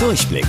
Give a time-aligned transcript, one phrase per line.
[0.00, 0.46] Durchblick.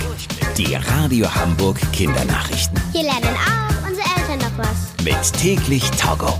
[0.56, 2.80] Die Radio Hamburg Kindernachrichten.
[2.92, 5.04] Hier lernen auch unsere Eltern noch was.
[5.04, 6.32] Mit täglich Togo.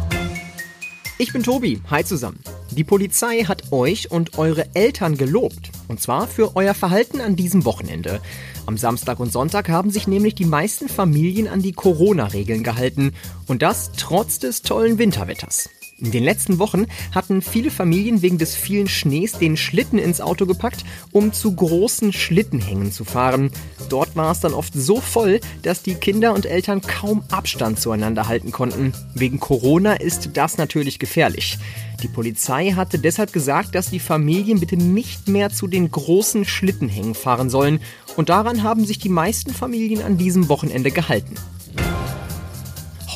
[1.19, 1.83] Ich bin Tobi.
[1.91, 2.39] Hi zusammen.
[2.71, 5.73] Die Polizei hat euch und eure Eltern gelobt.
[5.89, 8.21] Und zwar für euer Verhalten an diesem Wochenende.
[8.67, 13.13] Am Samstag und Sonntag haben sich nämlich die meisten Familien an die Corona-Regeln gehalten.
[13.49, 15.69] Und das trotz des tollen Winterwetters.
[16.01, 20.47] In den letzten Wochen hatten viele Familien wegen des vielen Schnees den Schlitten ins Auto
[20.47, 23.51] gepackt, um zu großen Schlittenhängen zu fahren.
[23.91, 28.29] Dort war es dann oft so voll, dass die Kinder und Eltern kaum Abstand zueinander
[28.29, 28.95] halten konnten.
[29.15, 31.59] Wegen Corona ist das natürlich gefährlich.
[32.03, 37.15] Die Polizei hatte deshalb gesagt, dass die Familien bitte nicht mehr zu den großen Schlittenhängen
[37.15, 37.81] fahren sollen.
[38.17, 41.35] Und daran haben sich die meisten Familien an diesem Wochenende gehalten.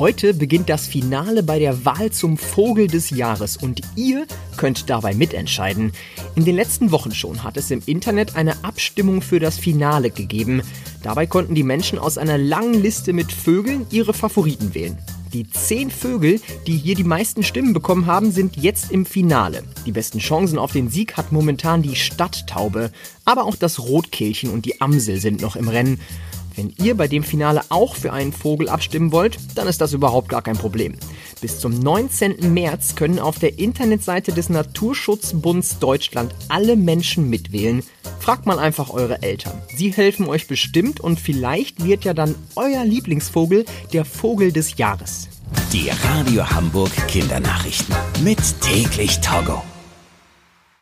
[0.00, 4.26] Heute beginnt das Finale bei der Wahl zum Vogel des Jahres und ihr
[4.56, 5.92] könnt dabei mitentscheiden.
[6.34, 10.62] In den letzten Wochen schon hat es im Internet eine Abstimmung für das Finale gegeben.
[11.04, 14.98] Dabei konnten die Menschen aus einer langen Liste mit Vögeln ihre Favoriten wählen.
[15.32, 19.62] Die zehn Vögel, die hier die meisten Stimmen bekommen haben, sind jetzt im Finale.
[19.86, 22.90] Die besten Chancen auf den Sieg hat momentan die Stadttaube,
[23.24, 26.00] aber auch das Rotkehlchen und die Amsel sind noch im Rennen.
[26.56, 30.28] Wenn ihr bei dem Finale auch für einen Vogel abstimmen wollt, dann ist das überhaupt
[30.28, 30.94] gar kein Problem.
[31.40, 32.52] Bis zum 19.
[32.52, 37.82] März können auf der Internetseite des Naturschutzbunds Deutschland alle Menschen mitwählen.
[38.20, 39.60] Fragt mal einfach eure Eltern.
[39.74, 45.28] Sie helfen euch bestimmt und vielleicht wird ja dann euer Lieblingsvogel der Vogel des Jahres.
[45.72, 47.94] Die Radio Hamburg Kindernachrichten.
[48.22, 49.62] Mit täglich Togo.